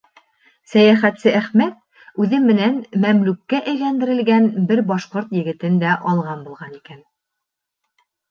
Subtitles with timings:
[0.69, 1.75] Сәйәхәтсе Әхмәт
[2.23, 7.05] үҙе менән мәмлүккә әйләндерелгән бер башҡорт егетен дә алған булған икән.